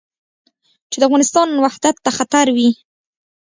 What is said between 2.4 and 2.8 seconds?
وي.